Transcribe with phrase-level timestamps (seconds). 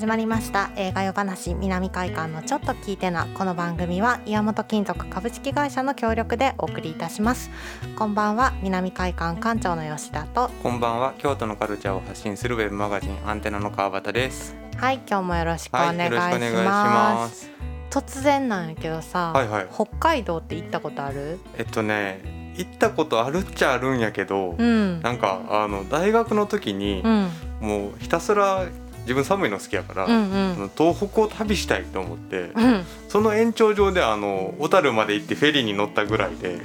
[0.00, 0.70] 始まりました。
[0.76, 7.50] 映画夜話南海館のちょっと聞いてなこの番組は岩本金属株式会社の協力でお送りいたします。
[7.96, 10.48] こんばんは南海館館長の吉田と。
[10.62, 14.56] こんばんは京都のカルチャーを発信するウェブマガジンアンテナの川端です。
[14.78, 17.50] はい今日もよろしくお願いします,、はい、ます。
[17.90, 21.40] 突然なんやけどさ、はいはい、北海道って行ったことある？
[21.58, 27.28] えっとね行ったことあるっちゃあるんやけど、うん、なんかあの大学の時に、うん、
[27.60, 28.64] もうひたすら
[29.10, 36.60] 自分寒いの好きやから、うんうん、東北を旅したいと思って、うん、その延長上であの小樽まで行ってフェリーに乗ったぐらいで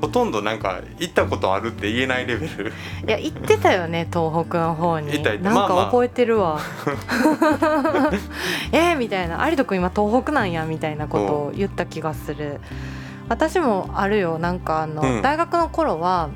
[0.00, 2.68] ほとんどなんか行ったことあるって言えないレベル。
[2.68, 5.20] いや行ってたよね東北の方に。
[5.20, 8.10] なんか覚えてるわ、まあまあ、
[8.70, 9.44] えー、みたいな。
[9.48, 12.60] 有人君今東北なんやみたいなことを言った気がする。
[13.28, 14.38] 私もあるよ。
[14.38, 16.30] なんかあの、うん、大学の頃は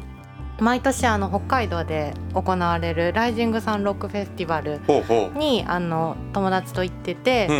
[0.61, 4.81] 毎年あの北海道で行われるライジングサンロックフェスティバル
[5.39, 7.57] にあの友達と行ってて、うん、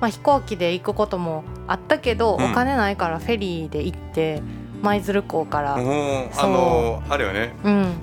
[0.00, 4.42] まあ、飛行機で行くこともあったけど、うん、お金ないからフェリーで行って
[4.82, 5.74] 舞鶴港から。
[5.74, 7.54] あのあれよね。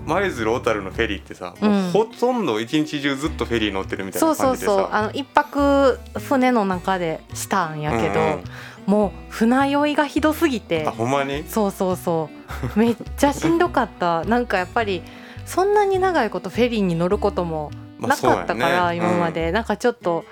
[0.06, 8.44] 舞鶴小樽のフェリーってさ、うん、ほとんど一日中ずっとフェリー乗ってるみたいな感じでさそうそうそうあの一泊船の中でしたんやけど、うんうん
[8.88, 10.88] もう船酔いがひどすぎて。
[10.88, 11.44] あほんまに？
[11.48, 12.30] そうそうそ
[12.76, 12.80] う。
[12.80, 14.24] めっちゃしんどかった。
[14.26, 15.04] なんかやっぱり
[15.46, 20.24] そんなに長いことフェリーに乗ることもなかったから、まあね、今まで、うん、なんかちょっと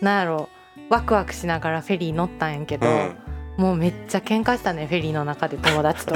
[0.00, 0.48] なんやろ
[0.88, 3.16] ワクワクしながらフェリー乗ったんやけど、うん、
[3.60, 6.14] もうめっちゃ喧嘩したねフェリーの中で友達と。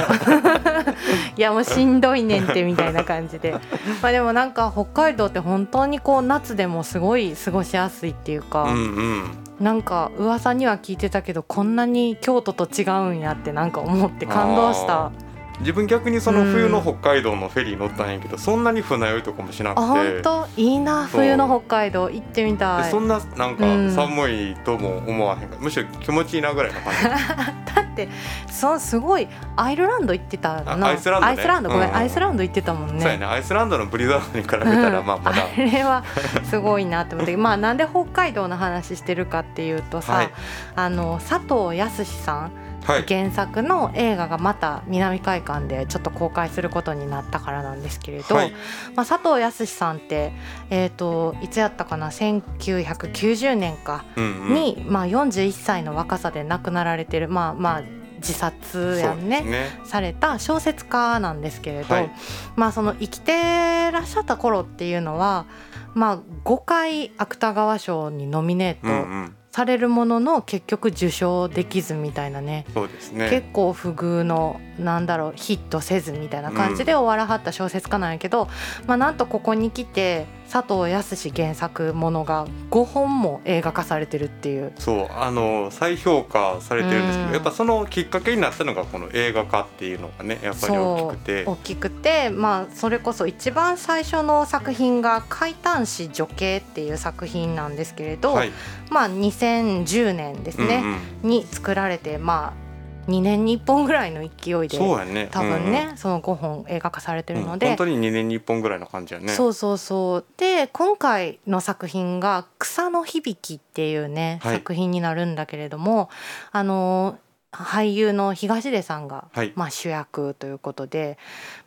[1.37, 3.53] いやもうしんどいねんってみたいな感じで。
[4.01, 9.25] まあでもなんか北海道って本当にこう夏でもすごい過ごしやすいっていうか、うんうん。
[9.61, 15.13] なんか噂には聞いてたけどこんなに京都と違うんやってなんか思って感動した
[15.61, 19.81] 自分逆にその冬の北海道のフェリー乗ったんやけど、うん、そんなに船酔いとかもしなくて。
[19.81, 20.47] 本当？
[20.57, 22.11] いいな冬の北海道。
[22.11, 22.91] 行ってみたい。
[22.91, 27.05] そんななんか寒いとも思わへんか、うん、むしろ気持ちいいなぐらいの感じ。
[27.75, 28.09] だって
[28.51, 30.89] そすごいアイルランド行ってたな。
[30.89, 31.71] アイスランド、ね、アイスランド？
[31.71, 33.01] ごめん、うん、アイスランド行ってたもんね。
[33.01, 35.45] そうやねアイスランドのブリザードに比べたら、まあまだ。
[35.57, 36.05] あれは
[36.51, 40.31] すごいなって思って まあなんで北海道の話してるかっていうとさ、はい、
[40.75, 42.43] あの佐藤康さん。
[42.43, 48.53] はい、原作の映画がまた南海館でちょっと公開することになったからなんですけれど、はい、
[48.95, 50.33] まあ、佐藤康さんって、
[50.71, 57.83] えーと、いつやったかな？1990年かに、うんうん、まあ、41歳の若さで亡くなられてるまあまあ
[58.19, 62.11] 自殺やんね、ね、された小説家なんですけれど、はい、
[62.57, 65.47] まあその生きてらっしゃった頃っていうのは、
[65.95, 72.67] まあ、5回芥川賞にノミネート、されるものの結局受賞できずみたいなね。
[72.75, 73.31] そうですね。
[73.31, 78.49] 結構不遇のなんだろうヒットせずみたいな感じで終わらはった小説家なんやけど、
[78.83, 84.73] うん、まあなんとここに来て佐藤康原作ものが5本も映画化されてるっていう。
[84.79, 91.45] そうあの再評価されてるんですけど、うん、やっぱそのきっかけになったのがこの映画化っていうのがねやっぱり大きくて。
[91.45, 98.53] 大きくてまあそれこそ一番最初の作品が「海胆子女系」っていう作品なんですけれど、はい、
[98.91, 102.64] まあ2010年ですね、うんうん、に作られてまあ
[103.09, 105.29] 2年に1本ぐらいの勢いでそうやね。
[105.31, 109.29] 多分ね、うんその5本映画化されてるので、うん、本当に2年に1本ぐらいの感じやね。
[109.29, 110.25] そうそうそう。
[110.37, 116.11] で今回の作品が「草の響き」っていうね、はい、作品になるんだけれども
[116.53, 117.19] あの
[117.55, 121.19] 俳優の東出さんが、はい、まあ、主役ということで、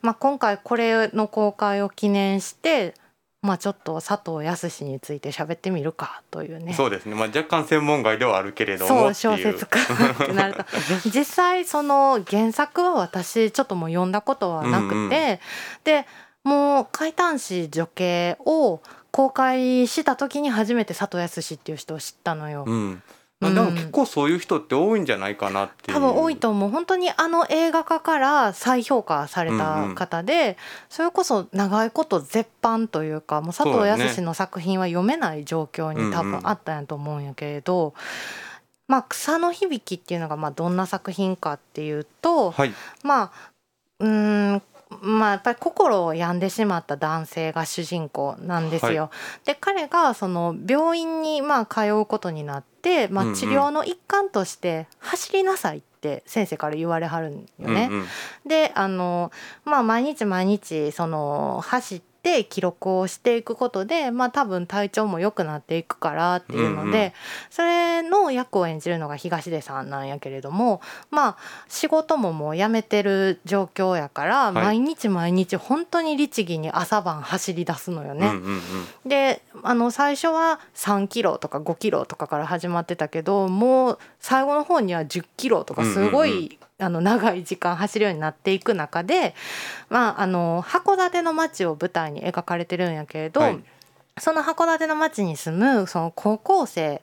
[0.01, 2.93] まあ、今回これの公開を記念して
[3.47, 6.73] まあちょっと佐藤康について喋ってみるかというね。
[6.73, 9.37] そうですね、まあ、若干専門外ではあるけれどもそう。
[9.37, 9.79] 小説家
[10.11, 10.65] ってなると。
[11.09, 16.05] 実際その原作は私ちょっともう読んだことはなくて、うんうん、で
[16.43, 18.81] もう「怪談師女系」を
[19.11, 22.65] 公開した時に初めて佐藤康っていう人を知ったのよ。
[22.67, 23.01] うん
[23.39, 26.69] まあ、でも結構そういう人って多いんじゃないかなっていう、多分多いと思う。
[26.71, 30.55] 本当にあの映画化から再評価された方で、うんうん、
[30.89, 37.93] それこそ長いこと絶版というかもう佐藤康の作品は読めない状況に多分あったんやと思うんやけれど、うんうん、
[38.87, 42.73] まあ「草の響き」っていうのがまあどんな作品かっていうと、はい、
[43.03, 43.31] まあ
[43.99, 44.61] うん
[45.01, 49.03] まあ、やっぱり心を病んでしまった男性が主人公なんですよ。
[49.03, 49.09] は
[49.43, 52.76] い、で彼がその病院にまあ通うことになって、
[53.09, 57.89] まあ、治療の一環として走りなさいって先生から言われはるんよね。
[57.91, 58.05] うんうん、
[58.47, 59.31] であの、
[59.65, 67.11] まあ、毎日毎日その走ってって記録をしていくことでまあ多分体調も良くなっていくからっていうので、うんうん、
[67.49, 71.37] それの役を演じるのが東出さんなんやけれどもまあ
[71.69, 78.27] 仕事ももう辞めてる状況やから、毎日毎日本当に律儀に朝晩走り出すのよね。
[78.27, 78.55] うんうんう
[79.05, 89.33] ん、であの最初は3キロとか5キロとかから始まってたけどもう最後の方には10キロとかすごい、あの長い時間走るようになっていく中で、
[89.89, 93.63] まあ、あの函館の街を舞台に描かれてるんやけれど、はい、
[94.19, 97.01] その函館の町に住むその高校生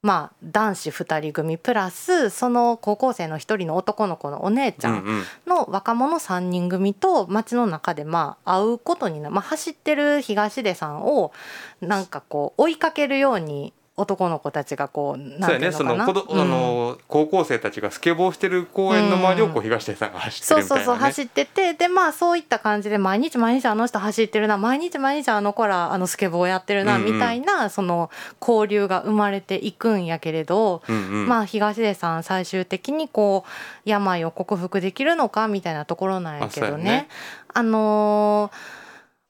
[0.00, 11.32] まあ、男子2人組プラスその高校生の1人の男の子のお姉ちゃんの若者3人組と街の中でまあ会うことにな、まあ、走ってる東出さんを
[11.80, 28.08] なんかこう追いかけるように男の子たちがこうそうやねその子ど、うん、あの高校生たちがスケボーしてる公園の周りをこう東出さんが走ってるみたいな、ね、そうそうそう走っててでまあそういった感じで毎日毎日あの人走ってるな毎日毎日あの子らあのスケボーやってるな、みたいなその
[28.40, 33.50] 交流が生まれていくんやけれど、うんうん、まあ東出さん最終的にこう
[33.84, 36.76] 病を克服できるのかみたいなところなんやけどね。
[36.78, 37.08] あね。
[37.54, 38.77] あのー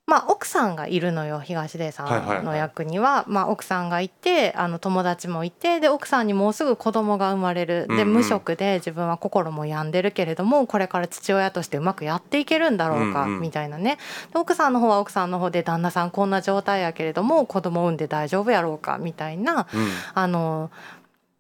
[0.09, 7.87] まあ、奥さんがいるのよ東出さんの役には,、まあ、奥さんがいてあの友達もいてで奥さんにもうすぐ子供が生まれる。
[7.89, 13.99] で、無職で自分は心も病んでるけれどもこれから父親としてうまくやっていけるんだろうか、みたいなね。
[14.33, 20.71] で奥さんの方は奥さんの方で旦那さんこんな状態やけれども子供産んで大丈夫やろうかみたいな、うん、あの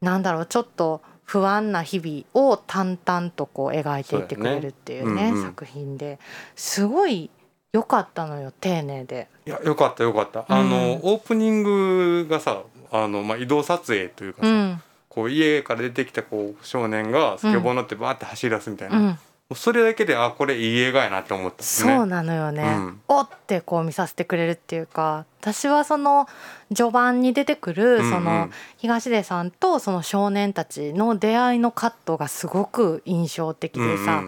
[0.02, 6.18] なんだろうちょっと不安な日々を淡々とこう描いていってくれるっていうね、作品で。
[6.54, 7.30] すごい
[7.78, 9.28] 良かったのよ丁寧で。
[9.46, 19.18] いや良かった良かった、うん、あのオープニングがさあの、まあ、移動撮影というかさ、うん、こう家から出てきたこう少年がスケボー乗ってバーって走り出すみたいな、うん、
[19.54, 26.28] それだけであこれいい映画やなって思った、ね、そうなのよね、うん、おってこう見させてくれるっていうか私はその
[26.74, 34.22] 序盤に出てくるその東出さんとその少年たちの出会いのカットがすごく印象的でさ、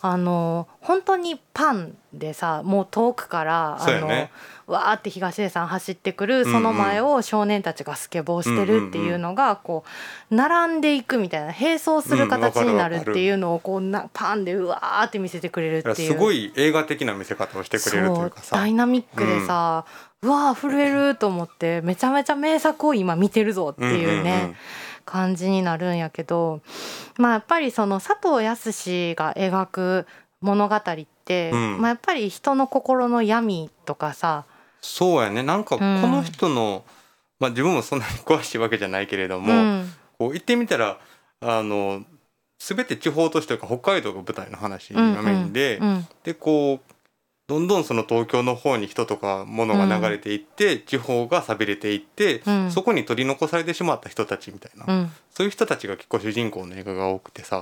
[0.00, 4.30] あの本当にパンでさもう遠くからあの、ね、
[4.66, 9.84] わーって東出さん走ってくるその前を少年たちがスケボーしてるっていうのがこ
[10.30, 16.12] う並んでいくみたいな並走する形になるっていうのをこうなパンでうわーって見せてくれるっていう。
[16.12, 18.56] すごい映画的な見せ方をしてくれるというかさ。
[18.56, 19.84] ダイナミックでさ、
[20.22, 24.56] うん、うわー震えると思ってめちゃめちゃ名作を今見てるぞっていうね、うんうんうん。
[25.06, 26.60] 感じになるんやけど
[27.18, 28.70] まあやっぱりその佐藤康
[29.16, 30.06] が描く
[30.40, 30.82] 物語っ
[31.24, 34.44] て、うん、まあ、やっぱり人の心の闇とかさ
[34.80, 35.42] そうやね。
[35.42, 36.92] なんかこの人の、うん、
[37.40, 40.98] まあ自分もそんなに詳しいわけじゃないけれども、うん、こう言ってみたら
[41.40, 42.04] あの
[42.58, 46.94] 全て地方都市というか北海道が舞台の話がメインで、うんうん、でこう
[47.50, 57.60] どんどんその東京の方に人とか物が流れていって、うん、地方が寂れていって、うん、そこに取り残されてしまった人たちみたいな、うん、そういう人たちが結構主人公の映画が多くてさ、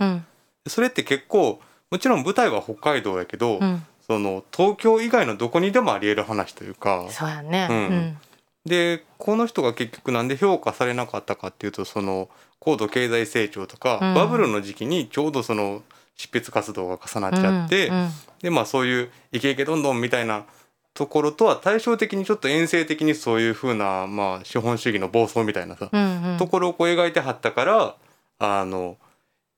[0.66, 3.60] それって結構もちろん舞台は北海道やけど、
[4.06, 7.06] その東京以外のどこにでもありえる話というか。
[7.08, 8.18] そうやね、うん、
[8.66, 15.82] でこの人が結局なんで評価されなかったかっていうとその高度経済成長とか、うん、バブルの時期にちょうどその
[16.18, 18.10] 執筆活動が重なっちゃって、うんうん、
[18.42, 20.44] でまあそういうイケイケどんどんみたいな
[20.92, 27.94] ところとは対照的にちょっと遠征的にそういうふうな、まあ、資本主義の暴走みたいなさ、うんうん、ところをこう描いてはったから
[28.40, 28.96] あの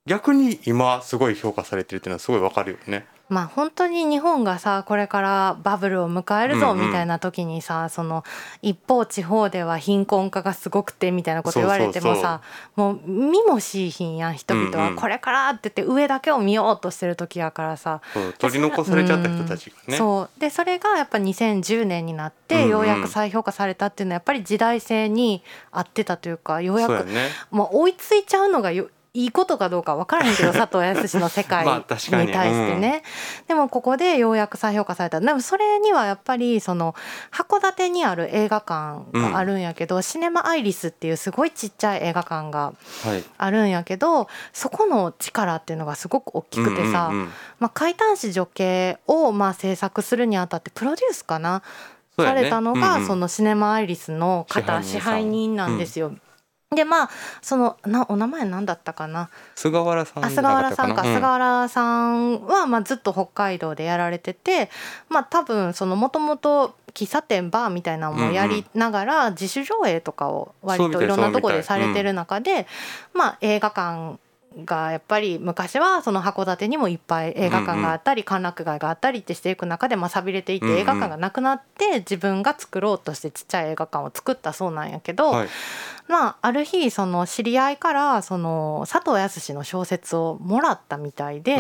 [0.07, 3.07] 逆に今すごい評価されてるっていうのはすごいわかるよね。
[3.31, 8.25] まあ本当に日本がさこれからバブルを迎えるぞみたいな時にさ、うんうん、その
[8.61, 12.43] 一方地方では貧困化がすごくてみたいなこと言われてもさ
[12.75, 19.83] もう見もしいひんやん人々はこれからって言って上だけを見ようとしてる時やからさ、うん、取り残されちゃった人たちがね。
[19.89, 20.41] うん、そう。
[20.41, 31.85] でそれがやっぱ2010年になってようやく再評価されたっていうのはやっぱり時代性に合ってたというかようやく、ね、まあ、追いついちゃうのがよいいことかどうか分からへんけど佐藤康の世界に。
[31.87, 33.03] 対してね、
[33.41, 35.21] うん、でもここでようやく再評価された。
[35.21, 36.95] でもそれにはやっぱりその
[37.33, 42.73] 函館にある映画館があるんやけど、うん、シネマアイリスっていうすごいちっちゃい映画館が
[43.37, 51.63] あるんやけど、はい、そこの力っていうのがすごく大きくてさ、うんうんうん、まあ、怪談師女系をまあ制作するにあたってプロデュースかな、
[52.17, 56.13] ね、されたのが、そのシネマアイリスの方支配人なんですよ。
[56.75, 57.11] でまあ
[57.43, 59.29] そのなお名前何だったかな？
[59.57, 64.71] 菅原さんあ菅原さんか、うん、菅原さんは、まあ、ずっと北海道でやられてて
[65.09, 72.67] まあ多分そのもともと喫茶店バーみたいなのもやりながら、自主上映とかを割といろんなとこでされてる中で、
[73.15, 74.19] まあ映画館
[74.65, 85.33] がやっぱり昔はその函館にもいっぱい映画館があったり歓楽街があったりってしていく中でまあ寂れていて映画館がなくなって自分が作ろうとしてちっちゃい映画館を作ったそうなんやけど、
[86.09, 91.59] まあある日その知り合いからその佐藤康の小説をもらったみたいで、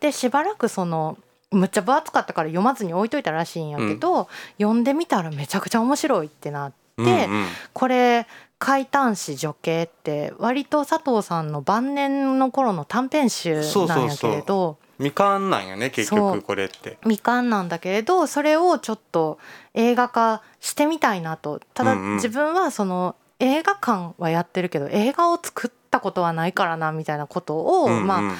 [0.00, 1.16] でしばらくその
[1.50, 7.28] むっちゃ分厚かったから読まずに置いといたらしいんやけど、読んでみたらめちゃくちゃ面白いってなって、
[7.72, 8.26] これ
[8.58, 14.78] 怪談師女系って割と佐藤さんの晩年の頃の短編集なんやけれど。
[14.98, 16.98] 未完なんやね結局これって。
[17.02, 19.38] 未完なんだけれどそれをちょっと
[19.74, 21.60] 映画化してみたいなと。
[21.72, 28.32] ただ自分はその映画館はやってるけど映画を作ったことはないからなみたいなことを、うんうん、まあ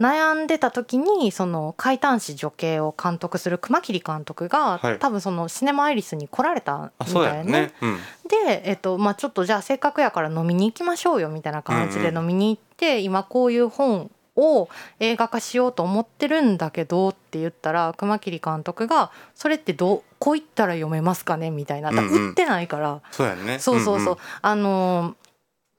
[0.00, 7.52] 悩んでた時にその「怪談師女系」を監督する熊切監督が、はい、多分そのシネマアイリスに来られたみたいね。
[7.52, 7.72] ね。
[7.80, 7.96] うん、
[8.28, 14.68] で、えっとまあ、ちょっとじゃあせっかくやから飲みに行きましょうよみたいな感じで飲みに行って、うんうん、今こういう本を
[15.00, 23.00] 映画化しようと思ってるんだけどって言ったら熊切監督が「それってどこう言ったら読めますかね?」みたいな、うんうん、売ってないから。
[23.10, 23.58] そうやね。
[23.58, 25.16] そうそうそう、うんうん、あの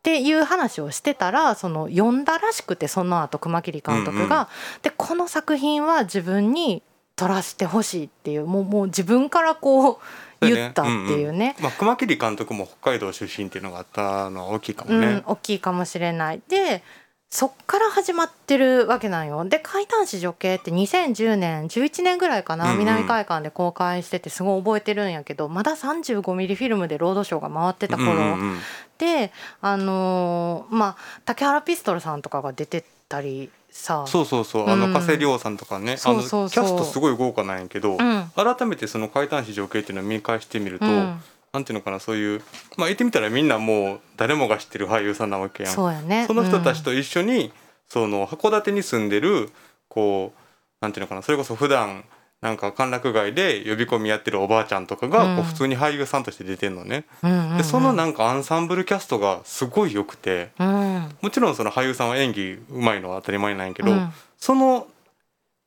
[0.08, 4.48] っていう話をしてたらその読んだらしくてその後熊切監督が、
[4.82, 6.82] でこの作品は自分に
[7.18, 9.98] 撮らせてほしいっていうもうもう自分からこう
[10.40, 16.42] 言ったっていうね、うんうん、まあ、熊切監督も北海道出身っていうのがあったのは大きいかもね、うん、大きいかもしれない。
[16.48, 16.84] で
[17.30, 19.44] そっから始まってるわけなんよ。
[19.44, 28.60] で「怪談師女系」って2010年11年ぐらいかな、うんうん、南海館で公開しててすごい覚えてるんやけどまだ35ミリフィルムでロードショーが回ってた頃、うんうん、
[28.98, 34.06] であのー、まあ竹原ピストルさんとかが出てたりさ。
[34.08, 34.70] そうそうそう。
[34.70, 41.22] あの加瀬亮さんとかね、キャストすごい豪華なんやけど、うん、改めてその「怪談師女系」っていうのを見返してみると、うん
[41.58, 42.42] なんていうのかなそういう
[42.78, 45.74] まあ言ってみたらみんなもう誰もが知ってる俳優さんなわけやん。
[45.74, 47.52] そうや、ね、その人たちと一緒に、うん、
[47.88, 49.50] その函館に住んでる
[49.90, 50.40] こう
[50.82, 52.04] なんていうのかなそれこそ普段
[52.42, 64.88] なんか歓楽街で呼び込みやってるおばあちゃんとかがこう普通に俳優さんとして出てんのね、うん、でそのなんかアンサンブルキャストがすごい良くて、うん、もちろんその俳優さんは演技うまいのは当たり前なんやけど、うん、その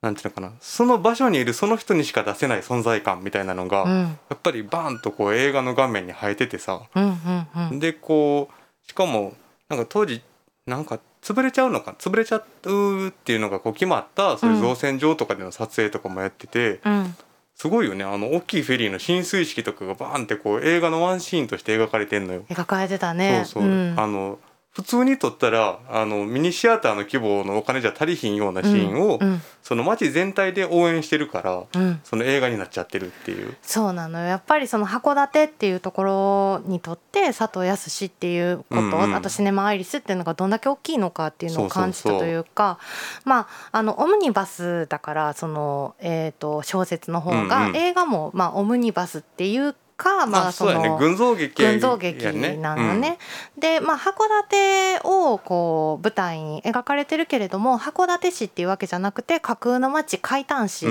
[0.02, 0.52] なんていうのかな。
[0.60, 9.34] その場所にいるその人にしか出せない存在感みたいなのが、うん、やっぱりバーンとこう映画の画面に映えててさ、うんうんうん、でこうしかも
[9.68, 10.22] なんか当時
[10.66, 17.14] なんか潰れちゃうのか潰れちゃうっていうのがこう決まったそういう造船場とかでの撮影とかもやってて、うん、
[17.54, 18.04] すごいよね。
[18.04, 22.44] あの大きいフェリーの進水式とかがバーンってこう映画のワンシーンとして描かれてんのよ。
[22.48, 23.42] 描かれてたね。
[23.44, 24.38] そうそう、うん、あの
[24.72, 33.56] 普通に撮ったらあのミニシアターの規模のお金じゃ足りひんようなシーンを、うんうん、その街全体で応援してるから、うん、その映画になっちゃってるっていう。
[33.62, 34.26] そうなのよ。
[34.26, 42.78] やっぱりその函館っていうところにとって佐藤康っていうこと、うんうん、あとシネマアイリスっていうのがどんだけ大きいのかっていうのを感じたというか
[43.24, 52.24] まああのオムニバスだからその、えーと、小説の方が、うんうん、映画も、まあ、オムニバスっていうか、まあその、ね、群像劇、群像劇
[52.58, 53.18] なのね。
[53.56, 60.86] うん、で、まあ、函館をこう舞台に描かれてるけれども函館市っていうわけじゃなくて架空の町海丹市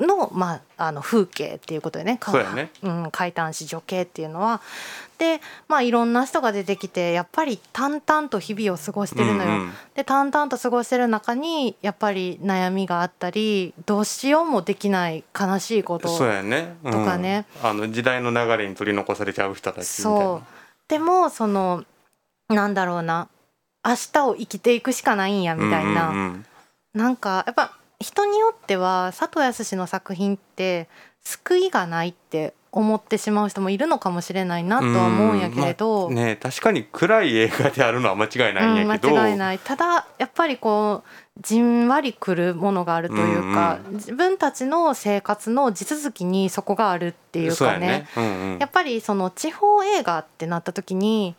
[0.00, 4.60] の,、まあ、あの風景っていうことでねそうやね、うん、海胆市女系っていうのは。
[5.16, 9.48] でまあいろんな人が出てきてやっぱり淡々と日々を過ごしてるのよ。
[9.48, 16.74] うんうん、で淡々と過ごしてる中にやっぱり悩みがあったりどうしようもできない悲しいこととかね。
[16.82, 20.88] うん、あの時代の流れに取り残されちゃう人たちそう。
[20.88, 21.84] でもその
[22.48, 23.28] なんだろうな。
[23.86, 26.46] 明日を生きていくしかないんやみたいな、うんうん、
[26.94, 30.88] なんかやっぱ人によっては佐藤康の作品って
[31.22, 39.58] 救いがないって思ってしまう人もいるのかもしれないなとは思うんやけれど、まあ、ね確かに暗い映画であるのは間違いないんやけど、うん、間違いない。
[39.60, 48.08] ただやっぱりこうじんわりくるものがあるというか、うんうん、自分たちの生活の地続きにそこがあるっていうかね、ね。
[48.16, 48.24] うん
[48.54, 51.36] うん、やっぱりその地方映画ってなった時に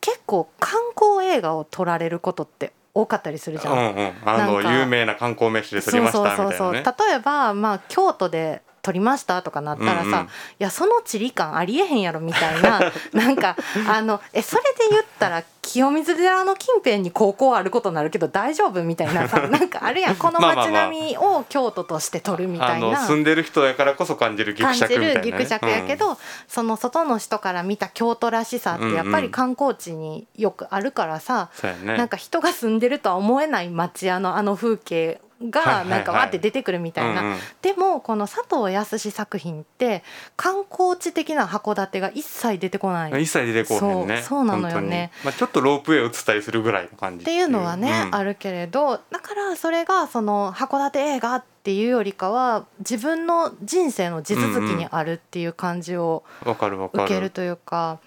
[0.00, 3.74] 結構観光映画を撮られることって多かったりするじゃん。
[3.74, 7.08] うんうん、あの有名な観光名所で撮りましたみたいな、ね、そうそうそう。
[7.08, 12.80] 例えばまあ京都で取りましたとかなったらさ、うんうん、いやその地理感ありえへんやろみたいな
[13.14, 13.56] なんか
[13.88, 20.16] あのえそれで言ったら清水寺の近辺に高校あることになるけど大丈夫みたいなさ なんかあるやん。
[20.16, 26.16] この街並みを京都として取るみたいな、まあまあ、住んでる人やからこそ感じるギクシャクね、ギクシャクやけど、うん、
[26.48, 40.02] その外の人から見た京都らしさってやっぱり観光地によくあるからさ、うんうん、なんか人が住んでるとは思えない町屋のあの風景がなんかわって出てくるみたいな、でもこの佐藤康作品って
[40.36, 43.22] 観光地的な函館が一切出てこない。
[43.22, 44.22] 一切出てこないね。
[44.22, 47.52] そうなのよね、まあ、ちょっとロープウェイを映ったりするぐらいの感じっていう。
[47.52, 58.00] のはね、うん、あるけれどだからそれがその函館映画っていうよりかは自分の人生の地続きにあるっていう感じを受けるというか。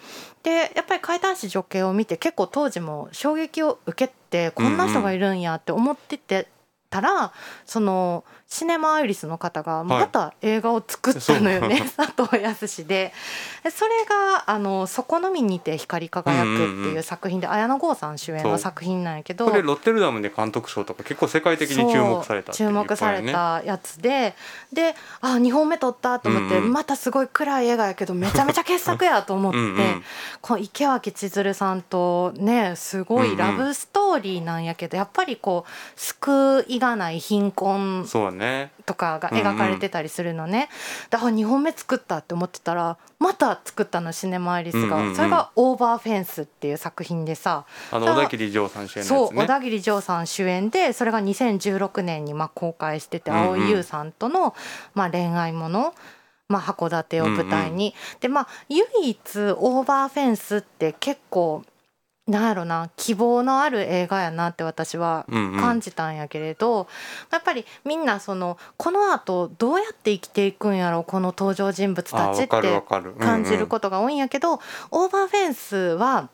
[0.44, 6.48] でやっぱり怪談師女系を見て結構当時も衝撃を受けてこんな人がいるんやって思ってて
[6.96, 7.34] たら
[7.66, 13.14] そのシネマアイリスの方がまた映画を作ったのよね、はい、 佐藤康で。
[13.72, 19.46] それがあの「そこのみにて光り輝く」っていう作品で、綾野剛さん主演の作品なんやけど。
[19.46, 24.36] これロッテルダムで監督賞とか結構世界的に注目された、ね、注目されたやつで。
[24.72, 29.58] であ2本目撮ったと思って、うんうん、またすごい暗い映画やけどめちゃめちゃ傑作やと思って。
[29.58, 30.04] うん、
[30.42, 38.72] この池脇千鶴さんとねすごいラブストーリーなんやけどやっぱりこう救いがない貧困そうね。
[38.86, 40.68] とかが描かれてたりするのね、うんうん、
[41.10, 47.66] だから2本目作ったって思ってたらまた作ったのシネマアイリスが、うんうんうん、それが「オーバーフェンス」っていう作品でさ。
[47.92, 54.56] あの小田切丈さん主演小田切丈さん主演でそれが2016年にまあ公開してて蒼井優さんとの
[54.94, 55.96] まあ恋愛もの、
[56.48, 59.20] まあ、函館を舞台に、うんうん、でまあ唯一
[59.58, 61.64] 「オーバーフェンス」って結構
[62.28, 66.86] なんやろな希望のある映画やなって私は感じたんやけれど、うんうん、
[67.32, 72.84] やっぱりみんなそのこのあとどうやって生きていくんやろこの登場人物たちって
[73.20, 74.62] 感じることが多いんやけど、うんうん、
[75.06, 76.30] オーバーフェンスは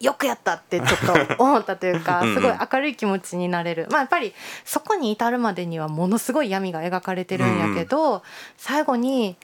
[0.00, 3.86] よくやったってちょっと思ったというかすごい明るい気持ちになれる。
[3.90, 4.32] まあやっぱり
[4.64, 8.22] そこに至るまでにはものすごい闇が描かれてるんやけど、
[8.56, 9.36] 最後に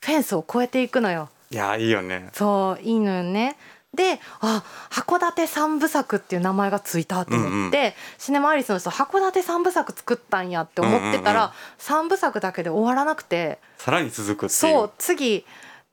[0.00, 1.30] フェンスを越えていくのよ。
[1.50, 2.28] いやいいよね。
[2.32, 3.56] そういいのよね
[3.94, 15.44] であ函館三部作っていう名前がついたと思って、うんうん、シネマアリスの人函館三部作作ったんやって思ってたら、三、うんうん、部作だけで終わらなくてさらに続くそう次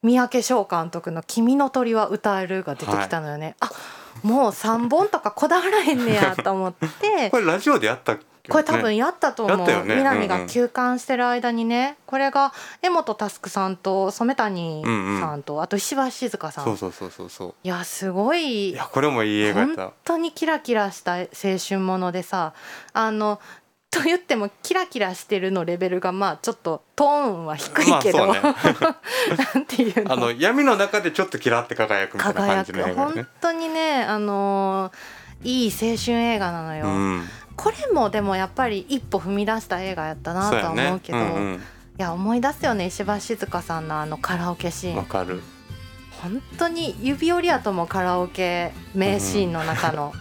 [0.02, 3.70] 三宅翔監督の「君の鳥は歌える」が出てきたのよね、はい、
[4.24, 7.30] あもう3本とかこだわらへんねやと思って。
[7.32, 8.18] これラジオでやった
[8.50, 11.98] これ多分やったと思う、ね、南が休館してる間にね。
[12.06, 14.84] これが江本佑さんと染谷
[15.20, 16.66] さんと、うんうん、あと石橋静香さん。
[16.66, 17.56] そうそうそうそうそう。
[17.64, 18.72] いやすごい。
[18.72, 21.26] いやこれもいい映画本当にキラキラした青
[21.66, 22.54] 春ものでさ
[22.94, 23.40] あの
[23.92, 28.42] と言ってもキラキラしてるのレベルがまあちょっとトーンは低いけど、まあね、
[29.54, 30.14] なんていうの。
[30.14, 41.60] あの闇の中でちょっとキラって輝くみたいな感じの映画、ね、本当にねあのー、いい青春映画なのよ、うんこれもでもやっぱり一歩踏み出した映画やったなとは思うけど、ねうんうん、い
[41.98, 42.86] や思い出すよね。
[42.88, 44.96] 石橋静香さんのあのカラオケシーン。
[44.96, 45.42] わかる
[46.22, 50.14] 本当に指折り跡もカラオケ名シーンの中の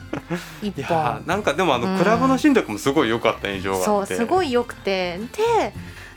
[0.63, 5.19] 一本、 うん、なんかでもあのクラブのシーンとかもすごい良かった印象がそうすごい良くて。
[5.19, 5.73] で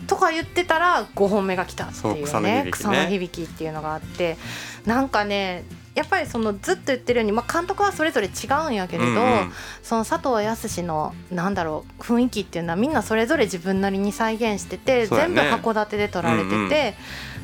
[0.08, 2.68] とか言ってたら5本目が来たっていうね。
[2.72, 4.38] 草の響きっていうのがあって。
[4.86, 9.52] なんかねやっぱりそのずっと言ってるように、まあ、監督はそれぞれ違うんやけれど、うんうん、
[9.84, 16.70] その佐藤康のなんだろう雰囲気っていうのはみんなそれぞれ自分なりに再現してて、ね、全部函館で撮られてて、うんうん、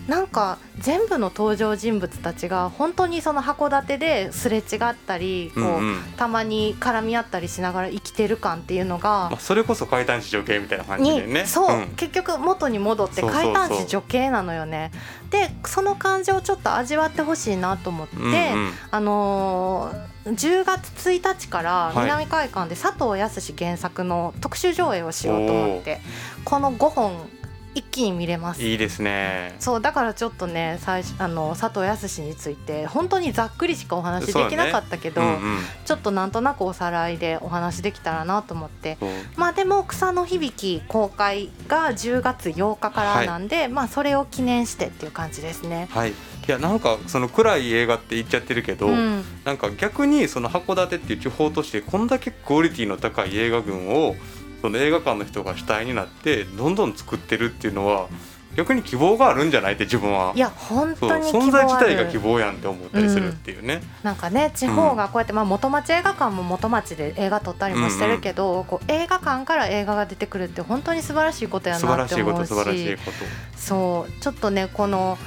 [0.08, 11.46] なんか全部の登場人物たちが本当にその函館ですれ違ったりこう、うんうん、たまに絡み合ったりしながら生きてる感っていうのが、まあ、それこそ怪談師女系みたいな感じでね。
[11.46, 14.92] そう、うん、結局元に戻って怪談師女系なのよね。
[15.30, 26.00] でその感じをちょっと味わってほしいなと思って、うんうん、あのー、10月1日から南海館で佐藤康原作の特集上映をしようと思って、
[26.46, 27.30] この5本
[27.78, 28.64] 一気に見れます。
[28.64, 29.56] いいですね。
[29.60, 35.28] そうだからちょっとね最初あの佐藤康について本当にざっくりしかお話できなかったけど、ね。
[35.28, 38.98] うんうん、ちょっとなんとなくおさらいでお話できたらなと思って。
[39.36, 45.88] まあでも草の響き公開が10月8日からなんで、はい、まあそれを記念してっていう感じですね。
[45.92, 46.12] はい。
[46.12, 46.14] い
[46.48, 54.16] やなんかその暗い映画って言っちゃってるけど、うん、なんか逆にその函館っていう地方としてこんだけクオリティの高い映画群を
[54.62, 58.08] その映画館の人が主体になってどんどん作ってるっていうのは
[58.56, 60.34] 逆に希望があるんじゃないって自分は。
[60.36, 68.60] いや本当に存在自体が希望やんって思ったりするっていうね、うん、なんかね地方がこうやって、まあ、元町映画館も元町で映画撮ったりもしてるけど、うん。
[68.62, 72.48] うん、こう映画館から映画が出てくるって本当に素晴らしいことやなって思うし。
[72.48, 73.12] 素晴らしいこと。
[73.56, 75.20] そうちょっとねこの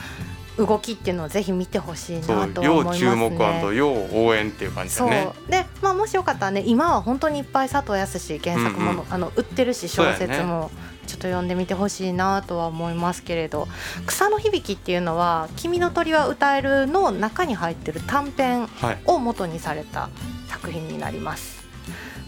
[0.57, 3.07] 動きっていうのをぜひ見てほしいなと思いますね。
[3.07, 5.29] 要注目要応援っていう感じでね。
[5.49, 10.71] で、まあもしよかったらね今は本当にいっぱい佐藤康原作もの、うんうん、あの売ってるし小説も。
[11.07, 13.67] ちょっと読んでみてほしいなとは思いますけれど
[14.07, 18.69] 「草の響き」っていうのは「君の鳥は歌える」の中に入ってる短編
[19.07, 20.09] を元にされた
[20.47, 21.60] 作品になります。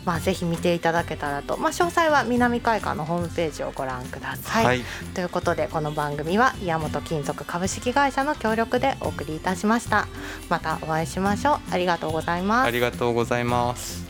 [0.04, 4.64] まあ、ぜひ見ていただけたらと、まあ、詳細は南海館のホームページをご覧ください。
[4.64, 4.82] はい、
[5.14, 10.08] ということでこの番組は岩本金属株式会社の協力でお送りいたしました。
[10.48, 11.58] またお会いしましょう。
[11.70, 12.66] ありがとうございます。
[12.66, 14.01] ありがとうございます。